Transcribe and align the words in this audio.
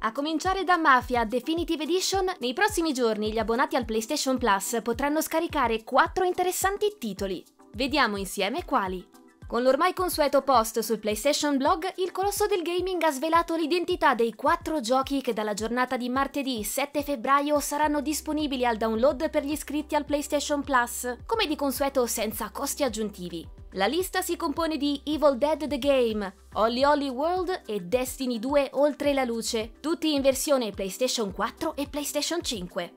A 0.00 0.12
cominciare 0.12 0.62
da 0.62 0.76
Mafia 0.76 1.24
Definitive 1.24 1.82
Edition, 1.82 2.30
nei 2.38 2.52
prossimi 2.52 2.92
giorni 2.92 3.32
gli 3.32 3.38
abbonati 3.38 3.74
al 3.74 3.84
PlayStation 3.84 4.38
Plus 4.38 4.78
potranno 4.80 5.20
scaricare 5.20 5.82
4 5.82 6.24
interessanti 6.24 6.94
titoli. 7.00 7.44
Vediamo 7.72 8.16
insieme 8.16 8.64
quali. 8.64 9.04
Con 9.48 9.64
l'ormai 9.64 9.94
consueto 9.94 10.42
post 10.42 10.78
sul 10.80 11.00
PlayStation 11.00 11.56
Blog, 11.56 11.94
il 11.96 12.12
colosso 12.12 12.46
del 12.46 12.62
gaming 12.62 13.02
ha 13.02 13.10
svelato 13.10 13.56
l'identità 13.56 14.14
dei 14.14 14.34
quattro 14.34 14.78
giochi 14.78 15.20
che 15.20 15.32
dalla 15.32 15.54
giornata 15.54 15.96
di 15.96 16.08
martedì 16.08 16.62
7 16.62 17.02
febbraio 17.02 17.58
saranno 17.58 18.00
disponibili 18.00 18.64
al 18.64 18.76
download 18.76 19.28
per 19.30 19.42
gli 19.42 19.52
iscritti 19.52 19.96
al 19.96 20.04
PlayStation 20.04 20.62
Plus, 20.62 21.16
come 21.26 21.46
di 21.46 21.56
consueto 21.56 22.06
senza 22.06 22.50
costi 22.50 22.84
aggiuntivi. 22.84 23.57
La 23.72 23.86
lista 23.86 24.22
si 24.22 24.34
compone 24.36 24.78
di 24.78 24.98
Evil 25.04 25.36
Dead 25.36 25.68
The 25.68 25.78
Game, 25.78 26.34
Holly 26.54 26.84
Holly 26.84 27.08
World 27.08 27.64
e 27.66 27.80
Destiny 27.80 28.38
2 28.38 28.70
Oltre 28.72 29.12
la 29.12 29.24
Luce, 29.24 29.72
tutti 29.80 30.14
in 30.14 30.22
versione 30.22 30.70
PlayStation 30.70 31.32
4 31.32 31.76
e 31.76 31.86
PlayStation 31.86 32.42
5. 32.42 32.92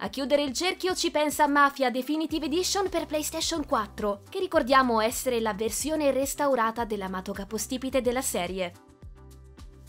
A 0.00 0.08
chiudere 0.10 0.42
il 0.42 0.52
cerchio 0.52 0.94
ci 0.94 1.10
pensa 1.10 1.46
Mafia 1.46 1.90
Definitive 1.90 2.44
Edition 2.44 2.90
per 2.90 3.06
PlayStation 3.06 3.64
4, 3.64 4.22
che 4.28 4.40
ricordiamo 4.40 5.00
essere 5.00 5.40
la 5.40 5.54
versione 5.54 6.10
restaurata 6.10 6.84
dell'amato 6.84 7.32
capostipite 7.32 8.02
della 8.02 8.22
serie. 8.22 8.72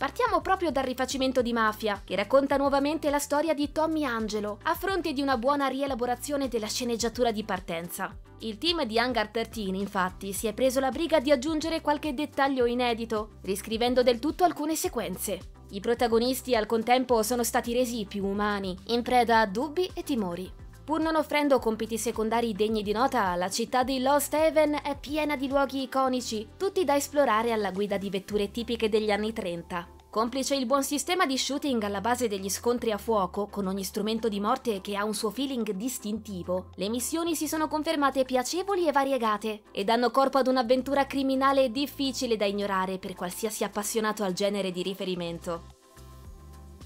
Partiamo 0.02 0.40
proprio 0.40 0.72
dal 0.72 0.82
rifacimento 0.82 1.42
di 1.42 1.52
Mafia, 1.52 2.02
che 2.04 2.16
racconta 2.16 2.56
nuovamente 2.56 3.08
la 3.08 3.20
storia 3.20 3.54
di 3.54 3.70
Tommy 3.70 4.02
Angelo, 4.02 4.58
a 4.64 4.74
fronte 4.74 5.12
di 5.12 5.22
una 5.22 5.36
buona 5.36 5.68
rielaborazione 5.68 6.48
della 6.48 6.66
sceneggiatura 6.66 7.30
di 7.30 7.44
partenza. 7.44 8.12
Il 8.40 8.58
team 8.58 8.82
di 8.84 8.98
Hangar 8.98 9.28
13, 9.28 9.68
infatti, 9.78 10.32
si 10.32 10.48
è 10.48 10.54
preso 10.54 10.80
la 10.80 10.90
briga 10.90 11.20
di 11.20 11.30
aggiungere 11.30 11.80
qualche 11.80 12.14
dettaglio 12.14 12.66
inedito, 12.66 13.34
riscrivendo 13.42 14.02
del 14.02 14.18
tutto 14.18 14.42
alcune 14.42 14.74
sequenze. 14.74 15.38
I 15.70 15.78
protagonisti 15.78 16.56
al 16.56 16.66
contempo 16.66 17.22
sono 17.22 17.44
stati 17.44 17.72
resi 17.72 18.04
più 18.04 18.26
umani, 18.26 18.76
in 18.88 19.02
preda 19.02 19.38
a 19.38 19.46
dubbi 19.46 19.88
e 19.94 20.02
timori. 20.02 20.52
Pur 20.84 21.00
non 21.00 21.14
offrendo 21.14 21.60
compiti 21.60 21.96
secondari 21.96 22.54
degni 22.54 22.82
di 22.82 22.90
nota, 22.90 23.36
la 23.36 23.48
città 23.48 23.84
di 23.84 24.00
Lost 24.00 24.34
Haven 24.34 24.80
è 24.82 24.98
piena 24.98 25.36
di 25.36 25.46
luoghi 25.46 25.82
iconici, 25.82 26.48
tutti 26.56 26.84
da 26.84 26.96
esplorare 26.96 27.52
alla 27.52 27.70
guida 27.70 27.98
di 27.98 28.10
vetture 28.10 28.50
tipiche 28.50 28.88
degli 28.88 29.12
anni 29.12 29.32
30. 29.32 29.91
Complice 30.12 30.54
il 30.54 30.66
buon 30.66 30.84
sistema 30.84 31.24
di 31.24 31.38
shooting 31.38 31.82
alla 31.84 32.02
base 32.02 32.28
degli 32.28 32.50
scontri 32.50 32.92
a 32.92 32.98
fuoco, 32.98 33.46
con 33.46 33.66
ogni 33.66 33.82
strumento 33.82 34.28
di 34.28 34.40
morte 34.40 34.82
che 34.82 34.94
ha 34.94 35.06
un 35.06 35.14
suo 35.14 35.30
feeling 35.30 35.70
distintivo, 35.70 36.66
le 36.74 36.90
missioni 36.90 37.34
si 37.34 37.48
sono 37.48 37.66
confermate 37.66 38.26
piacevoli 38.26 38.86
e 38.86 38.92
variegate 38.92 39.62
e 39.72 39.84
danno 39.84 40.10
corpo 40.10 40.36
ad 40.36 40.48
un'avventura 40.48 41.06
criminale 41.06 41.70
difficile 41.70 42.36
da 42.36 42.44
ignorare 42.44 42.98
per 42.98 43.14
qualsiasi 43.14 43.64
appassionato 43.64 44.22
al 44.22 44.34
genere 44.34 44.70
di 44.70 44.82
riferimento. 44.82 45.71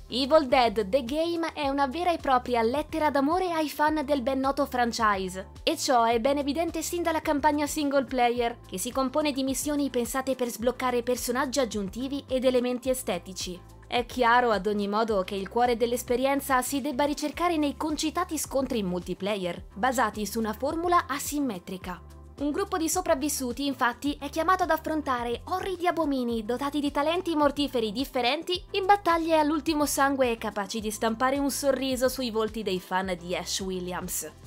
Evil 0.08 0.46
Dead 0.46 0.88
The 0.88 1.02
Game 1.02 1.52
è 1.52 1.68
una 1.68 1.88
vera 1.88 2.12
e 2.12 2.18
propria 2.18 2.62
lettera 2.62 3.10
d'amore 3.10 3.50
ai 3.50 3.68
fan 3.68 4.04
del 4.04 4.22
ben 4.22 4.38
noto 4.38 4.64
franchise, 4.64 5.48
e 5.64 5.76
ciò 5.76 6.04
è 6.04 6.20
ben 6.20 6.38
evidente 6.38 6.80
sin 6.80 7.02
dalla 7.02 7.20
campagna 7.20 7.66
single 7.66 8.04
player, 8.04 8.56
che 8.68 8.78
si 8.78 8.92
compone 8.92 9.32
di 9.32 9.42
missioni 9.42 9.90
pensate 9.90 10.36
per 10.36 10.46
sbloccare 10.48 11.02
personaggi 11.02 11.58
aggiuntivi 11.58 12.22
ed 12.28 12.44
elementi 12.44 12.88
estetici. 12.88 13.60
È 13.88 14.06
chiaro 14.06 14.52
ad 14.52 14.68
ogni 14.68 14.86
modo 14.86 15.22
che 15.22 15.34
il 15.34 15.48
cuore 15.48 15.76
dell'esperienza 15.76 16.62
si 16.62 16.80
debba 16.80 17.02
ricercare 17.02 17.56
nei 17.56 17.76
concitati 17.76 18.38
scontri 18.38 18.78
in 18.78 18.86
multiplayer, 18.86 19.60
basati 19.74 20.24
su 20.24 20.38
una 20.38 20.52
formula 20.52 21.06
asimmetrica. 21.08 22.00
Un 22.38 22.50
gruppo 22.50 22.76
di 22.76 22.86
sopravvissuti, 22.86 23.64
infatti, 23.64 24.18
è 24.20 24.28
chiamato 24.28 24.64
ad 24.64 24.70
affrontare 24.70 25.40
orridi 25.44 25.86
abomini 25.86 26.44
dotati 26.44 26.80
di 26.80 26.90
talenti 26.90 27.34
mortiferi 27.34 27.92
differenti 27.92 28.62
in 28.72 28.84
battaglie 28.84 29.38
all'ultimo 29.38 29.86
sangue 29.86 30.36
capaci 30.36 30.80
di 30.80 30.90
stampare 30.90 31.38
un 31.38 31.50
sorriso 31.50 32.10
sui 32.10 32.30
volti 32.30 32.62
dei 32.62 32.78
fan 32.78 33.16
di 33.18 33.34
Ash 33.34 33.60
Williams. 33.60 34.45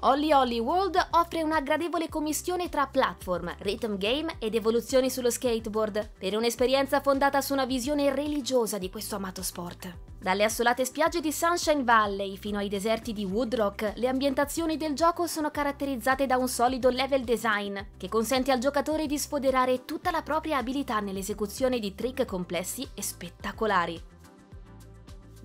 Holly 0.00 0.30
Holly 0.32 0.60
World 0.60 1.08
offre 1.10 1.42
una 1.42 1.60
gradevole 1.60 2.08
commissione 2.08 2.68
tra 2.68 2.86
platform, 2.86 3.52
rhythm 3.58 3.96
game 3.96 4.36
ed 4.38 4.54
evoluzioni 4.54 5.10
sullo 5.10 5.28
skateboard, 5.28 6.10
per 6.16 6.36
un'esperienza 6.36 7.00
fondata 7.00 7.40
su 7.40 7.52
una 7.52 7.64
visione 7.64 8.14
religiosa 8.14 8.78
di 8.78 8.90
questo 8.90 9.16
amato 9.16 9.42
sport. 9.42 9.92
Dalle 10.20 10.44
assolate 10.44 10.84
spiagge 10.84 11.20
di 11.20 11.32
Sunshine 11.32 11.82
Valley 11.82 12.36
fino 12.36 12.58
ai 12.58 12.68
deserti 12.68 13.12
di 13.12 13.24
Woodrock, 13.24 13.94
le 13.96 14.06
ambientazioni 14.06 14.76
del 14.76 14.94
gioco 14.94 15.26
sono 15.26 15.50
caratterizzate 15.50 16.26
da 16.26 16.36
un 16.36 16.48
solido 16.48 16.90
level 16.90 17.24
design, 17.24 17.76
che 17.96 18.08
consente 18.08 18.52
al 18.52 18.60
giocatore 18.60 19.06
di 19.06 19.18
sfoderare 19.18 19.84
tutta 19.84 20.12
la 20.12 20.22
propria 20.22 20.58
abilità 20.58 21.00
nell'esecuzione 21.00 21.80
di 21.80 21.96
trick 21.96 22.24
complessi 22.24 22.88
e 22.94 23.02
spettacolari. 23.02 24.00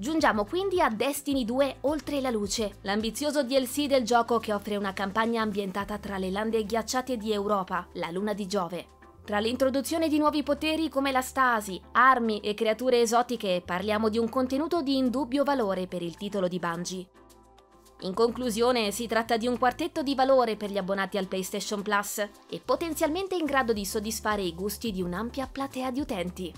Giungiamo 0.03 0.43
quindi 0.43 0.81
a 0.81 0.89
Destiny 0.89 1.45
2 1.45 1.77
Oltre 1.83 2.19
la 2.19 2.29
Luce, 2.29 2.79
l'ambizioso 2.81 3.41
DLC 3.41 3.85
del 3.85 4.03
gioco 4.03 4.37
che 4.37 4.51
offre 4.51 4.75
una 4.75 4.91
campagna 4.91 5.41
ambientata 5.41 5.97
tra 5.97 6.17
le 6.17 6.29
lande 6.29 6.65
ghiacciate 6.65 7.15
di 7.15 7.31
Europa, 7.31 7.87
la 7.93 8.11
luna 8.11 8.33
di 8.33 8.45
Giove. 8.45 8.87
Tra 9.23 9.39
l'introduzione 9.39 10.09
di 10.09 10.17
nuovi 10.17 10.43
poteri 10.43 10.89
come 10.89 11.13
la 11.13 11.21
stasi, 11.21 11.79
armi 11.93 12.41
e 12.41 12.53
creature 12.53 12.99
esotiche 12.99 13.63
parliamo 13.65 14.09
di 14.09 14.17
un 14.17 14.27
contenuto 14.27 14.81
di 14.81 14.97
indubbio 14.97 15.45
valore 15.45 15.87
per 15.87 16.01
il 16.01 16.17
titolo 16.17 16.49
di 16.49 16.59
Bungie. 16.59 17.07
In 18.01 18.13
conclusione, 18.13 18.91
si 18.91 19.07
tratta 19.07 19.37
di 19.37 19.47
un 19.47 19.57
quartetto 19.57 20.03
di 20.03 20.15
valore 20.15 20.57
per 20.57 20.69
gli 20.69 20.77
abbonati 20.77 21.17
al 21.17 21.27
PlayStation 21.27 21.81
Plus 21.81 22.17
e 22.17 22.59
potenzialmente 22.59 23.35
in 23.35 23.45
grado 23.45 23.71
di 23.71 23.85
soddisfare 23.85 24.41
i 24.41 24.53
gusti 24.53 24.91
di 24.91 25.01
un'ampia 25.01 25.47
platea 25.47 25.91
di 25.91 26.01
utenti. 26.01 26.53